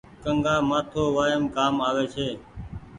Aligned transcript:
ڪنگآ 0.23 0.55
مآٿو 0.69 1.03
وآئم 1.15 1.43
ڪآم 1.55 1.75
آوي 1.89 2.05
ڇي۔ 2.13 2.27